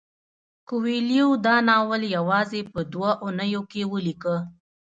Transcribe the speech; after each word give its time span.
کویلیو 0.67 1.29
دا 1.45 1.55
ناول 1.69 2.01
یوازې 2.15 2.61
په 2.73 2.79
دوه 2.93 3.11
اونیو 3.23 3.61
کې 3.71 3.81
ولیکه. 3.93 4.35